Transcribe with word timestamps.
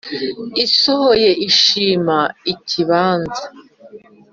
isohoye 0.65 1.29
ishima 1.47 2.19
ikibanza. 2.53 3.43